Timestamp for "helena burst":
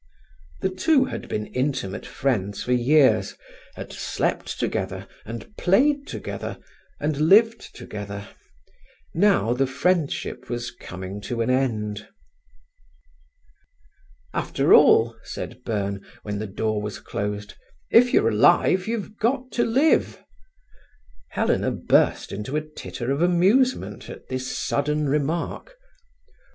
21.29-22.31